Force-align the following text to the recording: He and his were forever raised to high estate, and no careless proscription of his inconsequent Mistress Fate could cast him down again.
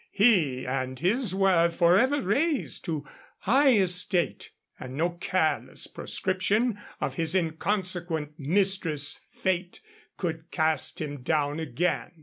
He 0.09 0.65
and 0.65 0.97
his 0.97 1.35
were 1.35 1.69
forever 1.69 2.19
raised 2.23 2.83
to 2.85 3.05
high 3.41 3.73
estate, 3.73 4.49
and 4.79 4.95
no 4.97 5.11
careless 5.11 5.85
proscription 5.85 6.79
of 6.99 7.13
his 7.13 7.35
inconsequent 7.35 8.31
Mistress 8.39 9.19
Fate 9.29 9.79
could 10.17 10.49
cast 10.49 10.99
him 10.99 11.21
down 11.21 11.59
again. 11.59 12.13